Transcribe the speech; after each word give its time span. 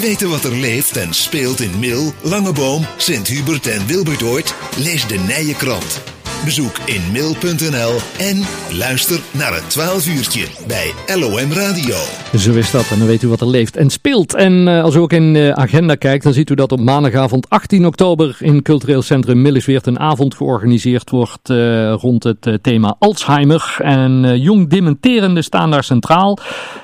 Weten 0.00 0.28
wat 0.28 0.44
er 0.44 0.54
leeft 0.54 0.96
en 0.96 1.14
speelt 1.14 1.60
in 1.60 1.78
Mil, 1.78 2.12
Langeboom, 2.20 2.86
Sint-Hubert 2.96 3.66
en 3.66 3.86
Wilbertoort? 3.86 4.54
Lees 4.76 5.06
de 5.06 5.18
Nije 5.18 5.54
Krant. 5.54 6.17
Bezoek 6.44 6.78
in 6.84 7.02
mil.nl 7.12 7.92
en 8.18 8.42
luister 8.78 9.20
naar 9.30 9.54
het 9.54 9.70
12 9.70 10.06
uurtje 10.06 10.46
bij 10.66 10.92
LOM 11.16 11.52
Radio. 11.52 11.94
Zo 12.36 12.52
is 12.52 12.70
dat 12.70 12.90
en 12.90 12.98
dan 12.98 13.06
weet 13.06 13.22
u 13.22 13.28
wat 13.28 13.40
er 13.40 13.46
leeft 13.46 13.76
en 13.76 13.90
speelt. 13.90 14.34
En 14.34 14.66
uh, 14.66 14.82
als 14.82 14.94
u 14.94 14.98
ook 14.98 15.12
in 15.12 15.32
de 15.32 15.52
agenda 15.54 15.94
kijkt, 15.94 16.24
dan 16.24 16.32
ziet 16.32 16.50
u 16.50 16.54
dat 16.54 16.72
op 16.72 16.80
maandagavond 16.80 17.48
18 17.50 17.86
oktober 17.86 18.36
in 18.40 18.62
Cultureel 18.62 19.02
Centrum 19.02 19.42
Millisweert 19.42 19.86
een 19.86 19.98
avond 19.98 20.34
georganiseerd 20.34 21.10
wordt 21.10 21.50
uh, 21.50 21.92
rond 21.92 22.24
het 22.24 22.58
thema 22.62 22.96
Alzheimer. 22.98 23.76
En 23.78 24.40
jong 24.40 24.68
dementerende 24.68 25.42
staan 25.42 25.70
daar 25.70 25.84
centraal. 25.84 26.38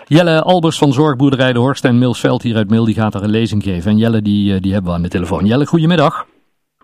Jelle 0.07 0.43
Albers 0.43 0.79
van 0.79 0.93
Zorgboerderij 0.93 1.53
de 1.53 1.59
Horst 1.59 1.85
en 1.85 1.99
Milsveld 1.99 2.43
hier 2.43 2.57
uit 2.57 2.71
Mil, 2.71 2.85
die 2.85 2.95
gaat 2.95 3.13
daar 3.13 3.23
een 3.23 3.31
lezing 3.31 3.63
geven. 3.63 3.91
En 3.91 3.99
Jelle, 3.99 4.23
die, 4.23 4.61
die 4.61 4.73
hebben 4.73 4.91
we 4.91 4.97
aan 4.97 5.03
de 5.03 5.09
telefoon. 5.09 5.47
Jelle, 5.47 5.67
goedemiddag. 5.67 6.27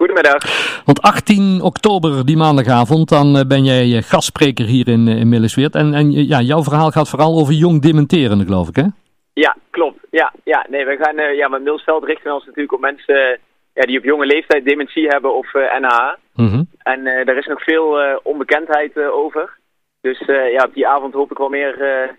Goedemiddag. 0.00 0.42
Want 0.84 1.02
18 1.02 1.60
oktober, 1.62 2.26
die 2.26 2.36
maandagavond, 2.36 3.08
dan 3.08 3.36
uh, 3.36 3.42
ben 3.48 3.64
jij 3.64 3.86
uh, 3.86 4.02
gastspreker 4.02 4.64
hier 4.64 4.88
in, 4.88 5.06
uh, 5.08 5.20
in 5.20 5.28
Millesweert. 5.28 5.74
En, 5.74 5.94
en 5.94 6.10
ja, 6.12 6.40
jouw 6.40 6.62
verhaal 6.62 6.90
gaat 6.90 7.08
vooral 7.08 7.38
over 7.38 7.54
jong 7.54 7.82
dementerende, 7.82 8.44
geloof 8.44 8.68
ik, 8.68 8.76
hè? 8.76 8.86
Ja, 9.32 9.56
klopt. 9.70 9.98
Ja, 10.10 10.32
ja. 10.44 10.66
Nee, 10.68 10.84
we 10.84 10.96
gaan 11.00 11.36
ja, 11.36 11.48
met 11.48 11.62
Milsveld 11.62 12.04
richten 12.04 12.28
we 12.28 12.34
ons 12.34 12.46
natuurlijk 12.46 12.72
op 12.72 12.80
mensen 12.80 13.38
ja, 13.74 13.82
die 13.82 13.98
op 13.98 14.04
jonge 14.04 14.26
leeftijd 14.26 14.64
dementie 14.64 15.06
hebben 15.06 15.34
of 15.36 15.52
NH. 15.80 16.14
Mm 16.34 16.48
-hmm. 16.48 16.66
En 16.82 17.04
daar 17.04 17.36
is 17.36 17.46
nog 17.46 17.62
veel 17.62 18.20
onbekendheid 18.22 18.98
over. 19.12 19.58
Dus 20.00 20.22
ja, 20.26 20.64
op 20.64 20.74
die 20.74 20.88
avond 20.88 21.14
hoop 21.14 21.30
ik 21.30 21.38
wel 21.38 21.48
meer 21.48 21.74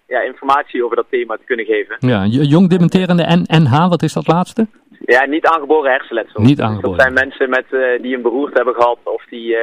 ja, 0.08 0.22
informatie 0.22 0.84
over 0.86 0.96
dat 0.96 1.06
thema 1.10 1.36
te 1.36 1.46
kunnen 1.46 1.66
geven. 1.66 1.96
Ja, 2.00 2.26
jong 2.26 2.70
dementerende 2.70 3.24
en 3.24 3.64
NH, 3.64 3.90
wat 3.90 4.04
is 4.04 4.14
dat 4.14 4.28
laatste? 4.28 4.68
Ja, 5.12 5.26
niet 5.26 5.46
aangeboren 5.46 5.92
hersenletsel. 5.92 6.42
Niet 6.42 6.62
aangeboren. 6.62 6.98
Dus 6.98 6.98
dat 6.98 7.02
zijn 7.02 7.28
mensen 7.28 7.50
met, 7.50 7.66
uh, 7.70 8.02
die 8.02 8.16
een 8.16 8.22
beroerte 8.22 8.56
hebben 8.56 8.74
gehad 8.74 8.98
of 9.04 9.24
die 9.30 9.48
uh, 9.50 9.58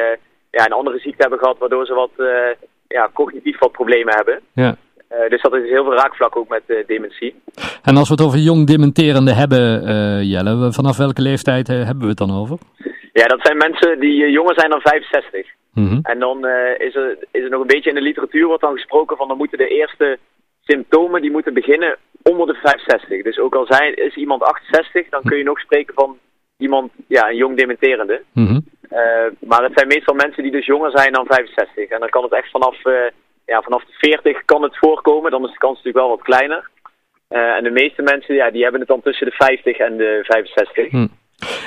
ja, 0.51 0.65
een 0.65 0.81
andere 0.81 0.99
ziekte 0.99 1.23
hebben 1.23 1.39
gehad 1.39 1.59
waardoor 1.59 1.87
ze 1.87 1.95
wat 1.95 2.11
uh, 2.17 2.29
ja, 2.89 3.11
cognitief 3.15 3.59
wat 3.59 3.73
problemen 3.73 4.15
hebben. 4.15 4.41
Ja. 4.53 4.77
dus 5.29 5.43
dat 5.43 5.55
is 5.55 5.69
heel 5.69 5.85
veel 5.85 5.95
raakvlak 5.95 6.37
ook 6.37 6.49
met 6.49 6.63
dementie. 6.87 7.35
En 7.83 7.97
als 7.97 8.09
we 8.09 8.15
het 8.15 8.25
over 8.25 8.39
jong 8.39 8.67
dementerende 8.67 9.33
hebben, 9.33 9.63
Jelle, 10.27 10.73
vanaf 10.73 10.97
welke 10.97 11.23
leeftijd 11.23 11.67
hebben 11.67 12.01
we 12.01 12.09
het 12.09 12.25
dan 12.25 12.41
over? 12.41 12.59
Ja, 13.13 13.27
dat 13.27 13.41
zijn 13.43 13.57
mensen 13.57 14.01
die 14.01 14.31
jonger 14.31 14.55
zijn 14.55 14.71
dan 14.71 14.81
65. 14.81 15.47
Mm 15.73 15.89
-hmm. 15.89 16.01
En 16.03 16.19
dan 16.19 16.39
is, 16.79 16.95
er, 16.95 17.17
is 17.31 17.43
er 17.43 17.51
nog 17.51 17.61
een 17.61 17.75
beetje 17.75 17.89
in 17.89 17.95
de 17.95 18.09
literatuur 18.11 18.47
wordt 18.47 18.63
dan 18.63 18.73
gesproken 18.73 19.17
van 19.17 19.29
dan 19.29 19.37
moeten 19.37 19.59
de 19.59 19.69
eerste 19.69 20.19
symptomen 20.65 21.21
die 21.21 21.31
moeten 21.31 21.55
beginnen 21.55 21.97
onder 22.31 22.47
de 22.47 22.55
65. 22.55 23.23
Dus 23.23 23.39
ook 23.39 23.55
al 23.55 23.67
zijn, 23.69 23.95
is 23.95 24.15
iemand 24.15 24.43
68, 24.43 25.09
dan 25.09 25.23
kun 25.23 25.39
je 25.39 25.45
nog 25.45 25.61
spreken 25.61 25.95
van 25.95 26.19
iemand, 26.57 26.93
ja, 27.07 27.29
een 27.29 27.37
jong 27.37 27.57
dementerende. 27.57 28.23
Mm 28.33 28.47
-hmm. 28.47 28.65
uh, 28.93 29.49
maar 29.49 29.63
het 29.63 29.73
zijn 29.75 29.89
meestal 29.89 30.15
mensen 30.15 30.43
die 30.43 30.53
dus 30.53 30.67
jonger 30.67 30.91
zijn 30.91 31.13
dan 31.13 31.27
65. 31.27 31.89
En 31.89 32.01
dan 32.01 32.09
kan 32.09 32.23
het 32.23 32.33
echt 32.33 32.51
vanaf, 32.51 32.85
uh, 32.85 33.11
ja, 33.47 33.63
vanaf 33.63 33.85
de 33.85 33.93
40 33.93 34.45
kan 34.45 34.63
het 34.63 34.79
voorkomen. 34.79 35.31
Dan 35.31 35.45
is 35.45 35.53
de 35.53 35.59
kans 35.59 35.77
natuurlijk 35.77 36.05
wel 36.05 36.17
wat 36.17 36.23
kleiner. 36.23 36.71
Uh, 37.31 37.57
en 37.57 37.65
de 37.65 37.71
meeste 37.71 38.03
mensen, 38.03 38.35
ja, 38.35 38.51
die 38.51 38.63
hebben 38.63 38.81
het 38.81 38.89
dan 38.89 39.03
tussen 39.03 39.27
de 39.27 39.33
50 39.33 39.79
en 39.79 39.97
de 39.97 40.21
65. 40.23 40.93
Mm. 40.93 41.11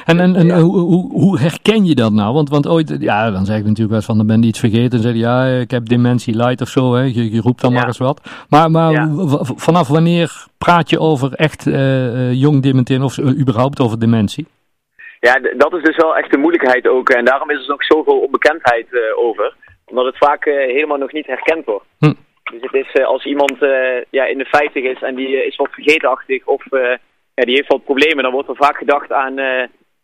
En, 0.05 0.19
en, 0.19 0.35
en 0.35 0.45
ja. 0.45 0.59
hoe, 0.59 0.77
hoe, 0.77 1.11
hoe, 1.11 1.39
herken 1.39 1.85
je 1.85 1.95
dat 1.95 2.11
nou? 2.11 2.33
Want, 2.33 2.49
want 2.49 2.67
ooit, 2.67 2.95
ja, 2.99 3.31
dan 3.31 3.45
zeg 3.45 3.57
ik 3.57 3.63
natuurlijk 3.63 3.89
wel 3.89 3.97
eens 3.97 4.05
van, 4.05 4.17
dan 4.17 4.27
ben 4.27 4.41
je 4.41 4.47
iets 4.47 4.59
vergeten. 4.59 4.91
En 4.91 5.03
zeg 5.03 5.13
je, 5.13 5.19
ja, 5.19 5.45
ik 5.45 5.71
heb 5.71 5.85
dementie 5.85 6.35
light 6.35 6.61
of 6.61 6.67
zo, 6.67 6.93
hè. 6.93 7.03
Je, 7.03 7.31
je 7.31 7.41
roept 7.41 7.61
dan 7.61 7.71
Ja. 7.71 7.77
maar 7.77 7.87
eens 7.87 7.97
wat. 7.97 8.45
Maar, 8.49 8.71
maar 8.71 9.07
vanaf 9.55 9.87
wanneer 9.87 10.45
praat 10.57 10.89
je 10.89 10.99
over 10.99 11.33
echt 11.33 11.67
eh, 11.67 12.29
eh, 12.29 12.33
jong 12.33 12.61
dementeren 12.61 13.03
of 13.03 13.17
eh, 13.17 13.39
überhaupt 13.39 13.79
over 13.79 13.99
dementie? 13.99 14.47
Ja, 15.19 15.39
dat 15.57 15.73
is 15.73 15.83
dus 15.83 15.95
wel 15.95 16.17
echt 16.17 16.31
de 16.31 16.37
moeilijkheid 16.37 16.87
ook. 16.87 17.09
En 17.09 17.25
daarom 17.25 17.49
is 17.49 17.61
er 17.61 17.67
nog 17.67 17.83
zoveel 17.83 18.19
onbekendheid 18.19 18.87
eh, 18.93 19.17
over. 19.17 19.53
Omdat 19.85 20.05
het 20.05 20.17
vaak 20.17 20.45
helemaal 20.45 20.97
nog 20.97 21.11
niet 21.11 21.27
herkend 21.27 21.65
wordt. 21.65 21.85
Hm. 21.99 22.13
Dus 22.51 22.61
het 22.61 22.73
is 22.73 23.03
als 23.03 23.25
iemand 23.25 23.55
ja, 24.09 24.25
in 24.25 24.37
de 24.37 24.45
50 24.45 24.83
is 24.83 25.01
en 25.01 25.15
die 25.15 25.45
is 25.45 25.55
wat 25.55 25.69
vergetenachtig 25.71 26.45
of 26.45 26.63
ja, 27.33 27.43
die 27.43 27.55
heeft 27.55 27.67
wat 27.67 27.83
problemen, 27.83 28.23
dan 28.23 28.31
wordt 28.31 28.49
er 28.49 28.55
vaak 28.55 28.77
gedacht 28.77 29.11
aan, 29.11 29.35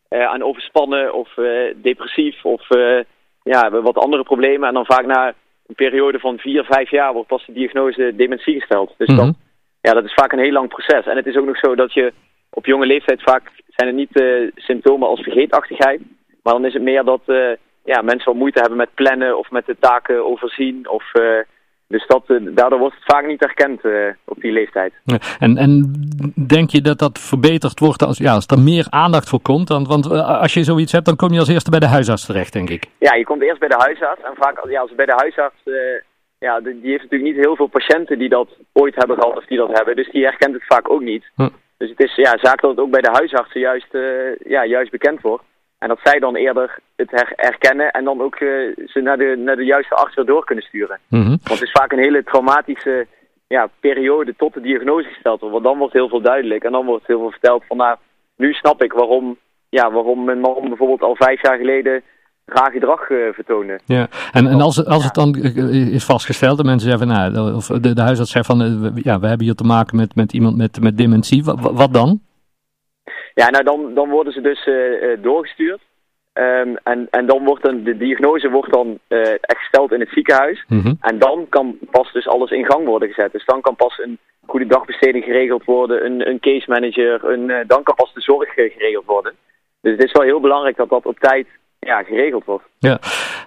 aan 0.10 0.44
overspannen 0.44 1.14
of 1.14 1.38
eh, 1.38 1.74
depressief 1.76 2.46
of 2.46 2.70
eh, 2.70 3.00
ja, 3.44 3.70
wat 3.70 3.98
andere 3.98 4.24
problemen. 4.24 4.68
En 4.68 4.74
dan 4.74 4.86
vaak 4.86 5.06
na 5.06 5.34
een 5.68 5.76
periode 5.76 6.20
van 6.20 6.38
4, 6.38 6.64
5 6.64 6.90
jaar 6.90 7.14
wordt 7.14 7.28
pas 7.28 7.46
de 7.46 7.54
diagnose 7.54 8.14
dementie 8.16 8.60
gesteld. 8.60 8.94
Dus 8.98 9.08
Mhm. 9.08 9.18
dat, 9.18 9.36
ja, 9.82 9.92
dat 9.92 10.04
is 10.04 10.14
vaak 10.14 10.32
een 10.32 10.40
heel 10.40 10.52
lang 10.52 10.70
proces. 10.70 11.06
En 11.06 11.16
het 11.16 11.26
is 11.26 11.36
ook 11.38 11.46
nog 11.46 11.58
zo 11.58 11.76
dat 11.76 11.94
je 11.94 12.14
op 12.50 12.66
jonge 12.66 12.86
leeftijd 12.86 13.22
vaak 13.22 13.52
zijn 13.68 13.88
het 13.88 13.98
niet 13.98 14.22
eh, 14.22 14.52
symptomen 14.56 15.08
als 15.08 15.22
vergeetachtigheid. 15.22 16.02
Maar 16.44 16.54
dan 16.54 16.66
is 16.66 16.74
het 16.74 16.84
meer 16.84 17.04
dat 17.04 17.22
eh, 17.26 17.52
ja, 17.84 18.02
mensen 18.02 18.32
wel 18.32 18.42
moeite 18.42 18.60
hebben 18.60 18.78
met 18.78 18.94
plannen 18.94 19.38
of 19.38 19.52
met 19.52 19.66
de 19.66 19.76
taken 19.80 20.26
overzien. 20.26 20.90
Of, 20.90 21.14
eh, 21.14 21.40
dus 21.88 22.08
dat, 22.08 22.24
eh, 22.28 22.38
daardoor 22.42 22.80
wordt 22.80 22.96
het 22.96 23.04
vaak 23.16 23.26
niet 23.26 23.40
herkend 23.40 23.82
eh, 23.86 23.92
op 24.26 24.42
die 24.42 24.52
leeftijd. 24.52 24.94
En, 25.40 25.58
en 25.58 25.94
denk 26.48 26.70
je 26.70 26.82
dat 26.82 27.00
dat 27.00 27.20
verbeterd 27.20 27.80
wordt 27.80 28.04
als, 28.04 28.18
ja, 28.18 28.34
als 28.34 28.46
er 28.46 28.60
meer 28.60 28.88
aandacht 28.90 29.30
voor 29.30 29.42
komt? 29.42 29.70
Want, 29.70 29.88
want 29.88 30.12
eh, 30.12 30.42
als 30.42 30.54
je 30.54 30.64
zoiets 30.64 30.92
hebt, 30.92 31.06
dan 31.06 31.16
kom 31.16 31.32
je 31.34 31.40
als 31.40 31.50
eerste 31.50 31.70
bij 31.70 31.80
de 31.80 31.88
huisarts 31.88 32.26
terecht, 32.26 32.54
denk 32.54 32.70
ik. 32.70 32.84
Ja, 32.98 33.16
je 33.16 33.24
komt 33.26 33.42
eerst 33.42 33.60
bij 33.60 33.70
de 33.70 33.78
huisarts. 33.78 34.22
En 34.24 34.34
vaak 34.36 34.70
ja, 34.70 34.82
als 34.82 34.96
bij 34.96 35.06
de 35.06 35.16
huisarts, 35.16 35.62
ja, 36.40 36.60
die 36.60 36.92
heeft 36.92 37.04
natuurlijk 37.04 37.36
niet 37.36 37.46
heel 37.46 37.56
veel 37.56 37.68
patiënten 37.68 38.20
die 38.20 38.30
dat 38.30 38.50
ooit 38.74 38.96
hebben 38.96 39.18
gehad 39.18 39.38
of 39.38 39.46
die 39.46 39.58
dat 39.58 39.78
hebben. 39.78 39.96
Dus 39.96 40.12
die 40.12 40.24
herkent 40.24 40.54
het 40.54 40.66
vaak 40.66 40.92
ook 40.92 41.02
niet. 41.02 41.26
Hm. 41.36 41.50
Dus 41.78 41.90
het 41.90 42.00
is 42.00 42.16
ja, 42.16 42.38
zaak 42.42 42.62
dat 42.62 42.72
het 42.72 42.80
ook 42.80 42.92
bij 42.92 43.02
de 43.02 43.12
huisartsen 43.12 43.60
juist, 43.60 43.98
ja, 44.44 44.66
juist 44.66 44.92
bekend 44.92 45.22
wordt. 45.22 45.44
En 45.78 45.88
dat 45.88 46.00
zij 46.04 46.20
dan 46.20 46.36
eerder 46.36 46.80
het 46.98 47.12
her- 47.12 47.34
herkennen 47.36 47.92
en 47.92 48.04
dan 48.04 48.22
ook 48.22 48.36
eh, 48.36 48.48
ze 48.86 49.00
naar 49.04 49.18
de, 49.18 49.36
naar 49.46 49.56
de 49.56 49.66
juiste 49.66 49.96
arts 49.96 50.16
weer 50.16 50.26
door 50.26 50.46
kunnen 50.46 50.64
sturen. 50.64 51.00
Mhm. 51.10 51.28
Want 51.28 51.50
het 51.50 51.62
is 51.62 51.72
vaak 51.72 51.92
een 51.92 52.00
hele 52.08 52.24
traumatische 52.24 53.08
ja, 53.48 53.70
periode 53.80 54.34
tot 54.38 54.54
de 54.54 54.62
diagnose 54.62 55.08
gesteld 55.10 55.40
wordt. 55.40 55.54
Want 55.54 55.66
dan 55.66 55.78
wordt 55.78 55.94
heel 55.94 56.10
veel 56.10 56.22
duidelijk 56.22 56.64
en 56.64 56.72
dan 56.72 56.86
wordt 56.86 57.08
heel 57.08 57.20
veel 57.20 57.32
verteld 57.32 57.64
van 57.68 57.78
nou, 57.78 57.96
nu 58.36 58.54
snap 58.54 58.84
ik 58.84 58.94
waarom, 58.94 59.38
ja, 59.70 59.92
waarom 59.92 60.24
mijn 60.24 60.40
man 60.40 60.68
bijvoorbeeld 60.68 61.02
al 61.02 61.16
vijf 61.16 61.42
jaar 61.42 61.58
geleden 61.58 62.02
raar 62.46 62.72
gedrag 62.72 63.10
eh, 63.10 63.18
vertoonde. 63.34 63.80
Ja, 63.86 64.08
en, 64.32 64.48
en 64.48 64.62
als, 64.62 64.86
als 64.86 65.04
het 65.04 65.14
dan 65.14 65.36
eh, 65.36 65.94
is 65.94 66.06
vastgesteld 66.06 66.60
en 66.60 66.66
mensen 66.66 66.90
zeggen, 66.90 67.08
nou, 67.08 67.54
of 67.56 67.66
de, 67.68 67.94
de 67.94 68.02
huisarts 68.02 68.32
zegt 68.32 68.46
van, 68.46 68.82
we- 68.82 69.02
ja, 69.04 69.20
we 69.20 69.28
hebben 69.28 69.46
hier 69.46 69.56
te 69.56 69.64
maken 69.64 69.98
met, 69.98 70.16
met 70.16 70.34
iemand 70.34 70.58
met, 70.58 70.82
met 70.82 70.98
dementie, 70.98 71.44
wat, 71.44 71.60
wat 71.60 71.94
dan? 71.94 72.20
Ja, 73.34 73.50
nou 73.50 73.64
dan, 73.64 73.94
dan 73.94 74.10
worden 74.10 74.34
ze 74.34 74.42
dus 74.42 74.70
doorgestuurd. 75.22 75.82
Ehm, 76.38 76.76
en, 76.84 77.08
en 77.10 77.26
dan 77.26 77.44
wordt 77.44 77.64
de 77.64 77.98
diagnose 77.98 78.50
wordt 78.50 78.74
dan 78.74 79.00
eh, 79.08 79.20
echt 79.20 79.60
gesteld 79.60 79.92
in 79.92 80.00
het 80.00 80.10
ziekenhuis. 80.10 80.64
Mhm. 80.68 80.94
En 81.02 81.20
dan 81.20 81.46
kan 81.50 81.78
pas 81.92 82.12
dus 82.12 82.28
alles 82.28 82.52
in 82.52 82.66
gang 82.66 82.86
worden 82.86 83.08
gezet. 83.08 83.32
Dus 83.32 83.46
dan 83.46 83.62
kan 83.62 83.76
pas 83.76 83.98
een 83.98 84.18
goede 84.46 84.66
dagbesteding 84.66 85.24
geregeld 85.24 85.64
worden, 85.66 86.06
een, 86.06 86.30
een 86.30 86.40
case 86.40 86.66
manager, 86.70 87.26
een, 87.26 87.50
eh, 87.50 87.68
dan 87.68 87.84
kan 87.84 87.96
pas 87.96 88.14
de 88.14 88.22
zorg 88.22 88.56
eh, 88.56 88.72
geregeld 88.74 89.06
worden. 89.06 89.34
Dus 89.82 89.92
het 89.92 90.04
is 90.04 90.12
wel 90.12 90.24
heel 90.24 90.40
belangrijk 90.40 90.78
dat 90.78 90.90
dat 90.90 91.06
op 91.06 91.20
tijd 91.20 91.48
ja, 91.80 92.04
geregeld 92.04 92.46
wordt. 92.46 92.66
Ja. 92.80 93.00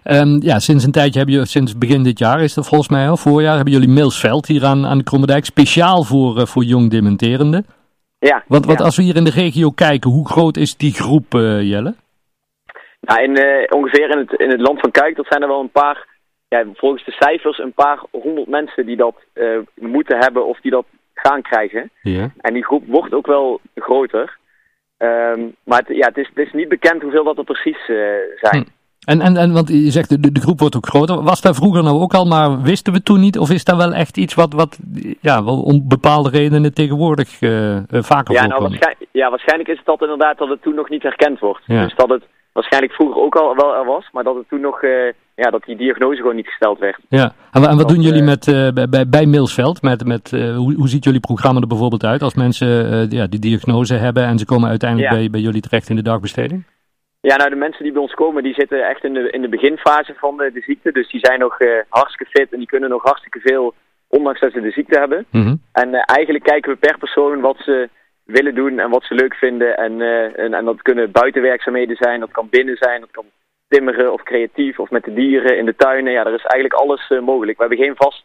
Ehm, 0.03 0.39
ja, 0.43 0.59
sinds 0.59 0.85
een 0.85 0.93
tijdje 0.93 1.17
hebben 1.17 1.35
jullie, 1.35 1.51
sinds 1.51 1.79
begin 1.79 2.03
dit 2.03 2.19
jaar 2.19 2.43
is 2.43 2.55
dat 2.55 2.69
volgens 2.69 2.91
mij 2.91 3.09
al, 3.09 3.17
voorjaar, 3.17 3.55
hebben 3.55 3.73
jullie 3.73 3.89
Milsveld 3.89 4.47
hier 4.47 4.65
aan, 4.65 4.87
aan 4.87 4.99
de 4.99 5.05
Krommerdijk, 5.05 5.45
speciaal 5.45 6.03
voor, 6.03 6.47
voor 6.47 6.65
jong 6.65 6.91
dementerende. 6.91 7.65
Ja, 8.19 8.45
Want, 8.47 8.67
want 8.67 8.79
ja. 8.79 8.85
als 8.85 8.97
we 8.97 9.03
hier 9.03 9.17
in 9.17 9.25
de 9.25 9.31
regio 9.31 9.71
kijken, 9.71 10.11
hoe 10.11 10.29
groot 10.29 10.57
is 10.57 10.77
die 10.77 10.93
groep, 10.93 11.33
Jelle? 11.61 11.95
Nou, 13.01 13.23
in, 13.23 13.37
eh, 13.37 13.77
ongeveer 13.77 14.11
in 14.11 14.19
het, 14.19 14.33
in 14.41 14.51
het 14.51 14.61
land 14.61 14.81
van 14.81 14.91
Kuik, 14.91 15.17
dat 15.17 15.27
zijn 15.29 15.43
er 15.43 15.49
wel 15.49 15.61
een 15.61 15.71
paar, 15.71 16.07
ja, 16.49 16.65
volgens 16.75 17.05
de 17.05 17.13
cijfers, 17.13 17.59
een 17.59 17.73
paar 17.73 18.03
honderd 18.11 18.49
mensen 18.49 18.87
die 18.87 18.97
dat 18.97 19.15
eh, 19.33 19.59
moeten 19.75 20.19
hebben 20.19 20.47
of 20.47 20.61
die 20.61 20.71
dat 20.71 20.85
gaan 21.15 21.43
krijgen. 21.43 21.91
Ja. 22.03 22.31
En 22.41 22.55
die 22.55 22.65
groep 22.65 22.87
wordt 22.87 23.15
ook 23.15 23.27
wel 23.27 23.61
groter. 23.75 24.39
Ehm, 24.97 25.41
maar 25.65 25.79
het, 25.79 25.97
ja, 25.97 26.07
het, 26.07 26.17
is, 26.17 26.31
het 26.35 26.47
is 26.47 26.53
niet 26.53 26.69
bekend 26.69 27.03
hoeveel 27.03 27.25
dat 27.25 27.39
er 27.39 27.45
precies 27.45 27.89
eh, 27.89 27.97
zijn. 28.41 28.63
Hm. 28.63 28.79
En, 29.05 29.21
en, 29.21 29.37
en 29.37 29.53
want 29.53 29.69
je 29.69 29.91
zegt, 29.91 30.23
de, 30.23 30.33
de 30.33 30.41
groep 30.41 30.61
wordt 30.61 30.77
ook 30.77 30.87
groter. 30.87 31.23
Was 31.23 31.41
daar 31.41 31.55
vroeger 31.55 31.83
nou 31.83 32.01
ook 32.01 32.15
al, 32.15 32.25
maar 32.27 32.63
wisten 32.63 32.93
we 32.93 33.03
toen 33.03 33.21
niet? 33.21 33.39
Of 33.39 33.51
is 33.51 33.65
dat 33.65 33.77
wel 33.77 33.93
echt 33.93 34.17
iets 34.17 34.35
wat, 34.35 34.53
wat 34.53 34.79
ja, 35.21 35.45
wel 35.45 35.63
om 35.63 35.89
bepaalde 35.89 36.31
redenen 36.31 36.75
tegenwoordig 36.75 37.41
eh, 37.41 37.79
vaker 37.91 38.35
Ja, 38.35 38.47
nou, 38.47 38.63
waarschijn- 38.63 38.97
ja, 39.13 39.31
waarschijnlijk 39.31 39.69
is 39.69 39.77
het 39.77 39.87
dat 39.87 40.01
inderdaad 40.01 40.39
dat 40.39 40.49
het 40.49 40.63
toen 40.63 40.75
nog 40.75 40.89
niet 40.89 41.03
herkend 41.03 41.39
wordt. 41.39 41.63
Ja. 41.67 41.83
Dus 41.83 41.95
dat 41.95 42.09
het 42.09 42.25
waarschijnlijk 42.53 42.93
vroeger 42.93 43.23
ook 43.23 43.35
al 43.35 43.57
wel 43.57 43.75
er 43.75 43.85
was, 43.85 44.09
maar 44.13 44.25
dat 44.25 44.37
het 44.37 44.49
toen 44.49 44.61
nog, 44.61 44.83
eh, 44.83 45.13
ja, 45.35 45.51
dat 45.51 45.65
die 45.65 45.77
diagnose 45.77 46.21
gewoon 46.21 46.37
niet 46.37 46.47
gesteld 46.47 46.79
werd. 46.79 46.99
Ja, 47.09 47.33
en, 47.53 47.63
en 47.63 47.77
wat 47.77 47.89
doen 47.89 48.01
jullie 48.01 48.21
eh, 48.21 48.27
met, 48.27 48.49
eh, 48.49 48.89
bij, 48.91 49.09
bij, 49.09 49.27
Milsveld? 49.27 49.83
Met, 49.83 50.05
met, 50.05 50.31
hoe, 50.31 50.75
hoe 50.75 50.89
ziet 50.89 51.05
jullie 51.05 51.21
programma 51.21 51.61
er 51.61 51.67
bijvoorbeeld 51.67 52.05
uit 52.05 52.23
als 52.23 52.35
mensen 52.35 52.69
ja, 53.11 53.27
die 53.27 53.41
diagnose 53.41 53.95
hebben 53.95 54.25
en 54.25 54.39
ze 54.39 54.45
komen 54.45 54.69
uiteindelijk 54.69 55.11
Ja. 55.11 55.19
bij, 55.19 55.31
bij 55.31 55.41
jullie 55.41 55.61
terecht 55.61 55.89
in 55.89 55.97
de 55.97 56.03
dagbesteding? 56.03 56.65
Ja, 57.21 57.37
nou, 57.37 57.51
de 57.51 57.57
mensen 57.57 57.83
die 57.83 57.93
bij 57.93 58.03
ons 58.03 58.15
komen, 58.15 58.43
die 58.43 58.55
zitten 58.55 58.89
echt 58.89 59.05
in 59.05 59.15
de, 59.15 59.31
in 59.31 59.43
de 59.43 59.49
beginfase 59.49 60.15
van 60.17 60.37
de, 60.37 60.51
de 60.53 60.61
ziekte. 60.61 60.93
Dus 60.93 61.11
die 61.11 61.21
zijn 61.23 61.39
nog 61.39 61.57
hartstikke 61.89 62.33
fit 62.33 62.53
en 62.53 62.59
die 62.59 62.67
kunnen 62.67 62.91
nog 62.91 63.03
hartstikke 63.03 63.41
veel, 63.41 63.75
ondanks 64.09 64.41
dat 64.41 64.53
ze 64.53 64.61
de 64.61 64.71
ziekte 64.71 64.99
hebben. 64.99 65.27
Mhm. 65.31 65.55
En 65.73 65.95
eigenlijk 65.95 66.45
kijken 66.45 66.73
we 66.73 66.79
per 66.79 66.99
persoon 66.99 67.41
wat 67.41 67.57
ze 67.59 67.89
willen 68.31 68.55
doen 68.55 68.79
en 68.79 68.91
wat 68.91 69.05
ze 69.05 69.15
leuk 69.15 69.35
vinden. 69.35 69.77
En, 69.77 70.01
en, 70.37 70.55
en 70.55 70.65
dat 70.65 70.83
kunnen 70.83 71.11
buitenwerkzaamheden 71.11 71.97
zijn, 71.97 72.21
dat 72.21 72.31
kan 72.31 72.49
binnen 72.51 72.77
zijn, 72.77 73.01
dat 73.01 73.11
kan 73.11 73.25
timmeren 73.69 74.13
of 74.13 74.23
creatief 74.23 74.79
of 74.79 74.91
met 74.91 75.05
de 75.05 75.13
dieren 75.13 75.59
in 75.59 75.65
de 75.65 75.77
tuinen. 75.77 76.13
Ja, 76.13 76.25
er 76.25 76.35
is 76.35 76.45
eigenlijk 76.45 76.75
alles 76.83 77.09
mogelijk. 77.09 77.59
We 77.59 77.65
hebben 77.67 77.85
geen 77.85 77.97
vast, 77.97 78.25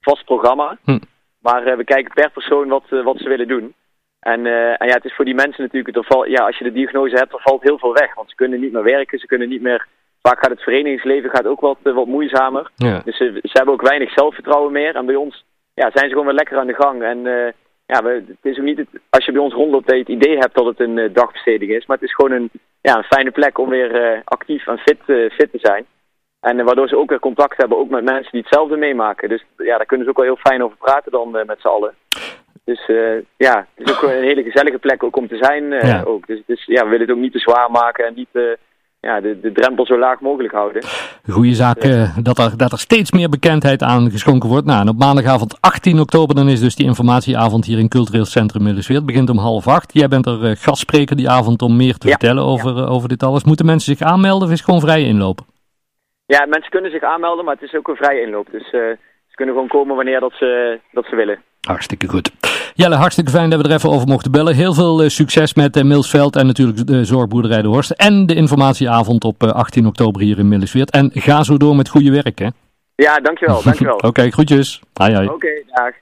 vast 0.00 0.24
programma, 0.24 0.78
hm. 0.84 0.98
maar 1.40 1.76
we 1.76 1.84
kijken 1.84 2.14
per 2.14 2.30
persoon 2.30 2.68
wat, 2.68 2.84
wat 2.88 3.18
ze 3.18 3.28
willen 3.28 3.48
doen. 3.48 3.74
En, 4.20 4.46
en, 4.76 4.86
ja, 4.86 4.94
het 4.94 5.04
is 5.04 5.14
voor 5.14 5.24
die 5.24 5.34
mensen 5.34 5.62
natuurlijk, 5.62 5.96
er 5.96 6.04
val, 6.04 6.26
ja, 6.26 6.46
als 6.46 6.58
je 6.58 6.64
de 6.64 6.72
diagnose 6.72 7.16
hebt, 7.16 7.30
dan 7.30 7.40
valt 7.40 7.62
heel 7.62 7.78
veel 7.78 7.92
weg. 7.92 8.14
Want 8.14 8.28
ze 8.28 8.36
kunnen 8.36 8.60
niet 8.60 8.72
meer 8.72 8.82
werken, 8.82 9.18
ze 9.18 9.26
kunnen 9.26 9.48
niet 9.48 9.62
meer 9.62 9.86
vaak 10.22 10.38
gaat 10.38 10.50
het 10.50 10.62
verenigingsleven 10.62 11.30
gaat 11.30 11.46
ook 11.46 11.60
wat, 11.60 11.78
wat 11.82 12.06
moeizamer. 12.06 12.70
Dus 13.04 13.16
ze, 13.16 13.38
ze, 13.42 13.50
hebben 13.52 13.74
ook 13.74 13.88
weinig 13.88 14.12
zelfvertrouwen 14.12 14.72
meer. 14.72 14.96
En 14.96 15.06
bij 15.06 15.14
ons 15.14 15.44
ja, 15.74 15.90
zijn 15.92 16.04
ze 16.04 16.10
gewoon 16.10 16.26
weer 16.26 16.34
lekker 16.34 16.58
aan 16.58 16.66
de 16.66 16.74
gang. 16.74 17.02
En 17.02 17.18
uh, 17.24 17.48
ja, 17.92 18.02
we, 18.02 18.10
het 18.10 18.52
is 18.52 18.58
ook 18.58 18.64
niet 18.64 18.78
het, 18.78 18.88
als 19.10 19.24
je 19.24 19.32
bij 19.32 19.40
ons 19.40 19.54
rondloopt 19.54 19.86
dat 19.86 19.94
je 19.94 20.00
het 20.00 20.22
idee 20.22 20.38
hebt 20.38 20.54
dat 20.54 20.66
het 20.66 20.80
een 20.80 20.96
uh, 20.96 21.14
dagbesteding 21.14 21.70
is. 21.70 21.86
Maar 21.86 21.96
het 21.96 22.08
is 22.08 22.14
gewoon 22.14 22.32
een, 22.32 22.50
ja, 22.80 22.96
een 22.96 23.12
fijne 23.14 23.30
plek 23.30 23.58
om 23.58 23.68
weer 23.68 24.12
uh, 24.14 24.20
actief 24.24 24.66
en 24.66 24.78
fit, 24.78 24.98
fit 25.06 25.50
te 25.50 25.58
zijn. 25.58 25.86
En 26.40 26.64
waardoor 26.64 26.88
ze 26.88 26.96
ook 26.96 27.08
weer 27.08 27.18
contact 27.18 27.56
hebben, 27.56 27.78
ook 27.78 27.90
met 27.90 28.04
mensen 28.04 28.32
die 28.32 28.40
hetzelfde 28.40 28.76
meemaken. 28.76 29.28
Dus 29.28 29.44
ja, 29.56 29.76
daar 29.76 29.86
kunnen 29.86 30.06
ze 30.06 30.10
ook 30.10 30.16
wel 30.16 30.26
heel 30.26 30.50
fijn 30.50 30.62
over 30.62 30.76
praten 30.76 31.12
dan 31.12 31.30
met 31.30 31.60
z'n 31.60 31.66
allen. 31.66 31.94
Dus 32.64 32.86
ja, 33.36 33.66
het 33.74 33.88
is 33.88 33.96
ook 33.96 34.02
een 34.02 34.22
hele 34.22 34.42
gezellige 34.42 34.78
plek 34.78 35.02
ook 35.02 35.16
om 35.16 35.28
te 35.28 35.36
zijn. 35.36 35.70
Ja. 35.70 36.02
ook. 36.02 36.26
Dus, 36.26 36.42
dus 36.46 36.64
ja, 36.64 36.82
we 36.82 36.88
willen 36.88 37.06
het 37.06 37.16
ook 37.16 37.22
niet 37.22 37.32
te 37.32 37.38
zwaar 37.38 37.70
maken 37.70 38.06
en 38.06 38.14
niet 38.14 38.58
ja, 39.00 39.20
de, 39.20 39.40
de 39.40 39.52
drempel 39.52 39.86
zo 39.86 39.98
laag 39.98 40.20
mogelijk 40.20 40.54
houden. 40.54 40.82
Goeie 41.28 41.54
zaak 41.54 41.84
uh, 41.84 42.18
dat, 42.22 42.38
er, 42.38 42.56
dat 42.56 42.72
er 42.72 42.78
steeds 42.78 43.12
meer 43.12 43.28
bekendheid 43.28 43.82
aan 43.82 44.10
geschonken 44.10 44.48
wordt. 44.48 44.66
Nou, 44.66 44.80
en 44.80 44.88
op 44.88 44.98
maandagavond 44.98 45.60
18 45.60 46.00
oktober 46.00 46.34
dan 46.34 46.48
is 46.48 46.60
dus 46.60 46.74
die 46.74 46.86
informatieavond 46.86 47.64
hier 47.64 47.78
in 47.78 47.88
Cultureel 47.88 48.24
Centrum 48.24 48.62
Middelweer. 48.62 48.96
Het 48.96 49.06
begint 49.06 49.30
om 49.30 49.38
half 49.38 49.66
acht. 49.66 49.92
Jij 49.92 50.08
bent 50.08 50.26
er 50.26 50.44
uh, 50.44 50.50
gastspreker 50.56 51.16
die 51.16 51.30
avond 51.30 51.62
om 51.62 51.76
meer 51.76 51.96
te 51.96 52.08
vertellen 52.08 52.44
over, 52.44 52.76
uh, 52.76 52.90
over 52.90 53.08
dit 53.08 53.22
alles. 53.22 53.44
Moeten 53.44 53.66
mensen 53.66 53.96
zich 53.96 54.06
aanmelden 54.06 54.46
of 54.46 54.52
is 54.52 54.58
het 54.58 54.68
gewoon 54.68 54.80
vrij 54.80 55.02
inlopen? 55.02 55.46
Ja, 56.26 56.46
mensen 56.46 56.70
kunnen 56.70 56.90
zich 56.90 57.02
aanmelden, 57.02 57.44
maar 57.44 57.54
het 57.54 57.62
is 57.62 57.74
ook 57.74 57.88
een 57.88 57.96
vrije 57.96 58.20
inloop. 58.20 58.48
Dus 58.50 58.68
ze 58.70 59.34
kunnen 59.34 59.54
gewoon 59.54 59.70
komen 59.70 59.96
wanneer 59.96 60.20
dat 60.20 60.32
ze, 60.32 60.80
dat 60.92 61.04
ze 61.04 61.16
willen. 61.16 61.42
Hartstikke 61.60 62.08
goed. 62.08 62.30
Jelle, 62.80 62.96
hartstikke 62.96 63.30
fijn 63.30 63.50
dat 63.50 63.60
we 63.60 63.68
er 63.68 63.74
even 63.74 63.90
over 63.90 64.08
mochten 64.08 64.30
bellen. 64.30 64.54
Heel 64.54 64.74
veel 64.74 65.02
uh, 65.02 65.08
succes 65.08 65.54
met 65.54 65.76
uh, 65.76 65.84
Milsveld 65.84 66.36
en 66.36 66.46
natuurlijk 66.46 66.86
de 66.86 67.04
zorgboerderij 67.04 67.62
De 67.62 67.68
Horst. 67.68 67.90
En 67.90 68.26
de 68.26 68.34
informatieavond 68.34 69.24
op 69.24 69.42
uh, 69.42 69.50
18 69.50 69.86
oktober 69.86 70.20
hier 70.22 70.38
in 70.38 70.48
Millisweert. 70.48 70.90
En 70.90 71.10
ga 71.14 71.42
zo 71.42 71.56
door 71.56 71.76
met 71.76 71.88
goede 71.88 72.10
werk, 72.10 72.38
hè? 72.38 72.48
Ja, 72.94 73.16
dankjewel. 73.16 73.62
dankjewel. 73.62 73.94
Oké, 74.02 74.06
okay, 74.06 74.30
groetjes. 74.30 74.80
Oké, 74.94 75.28
okay, 75.30 75.64
dag. 75.66 75.92